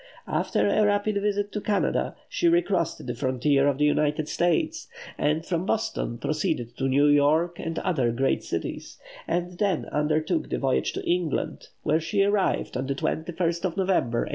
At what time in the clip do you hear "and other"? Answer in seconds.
7.59-8.11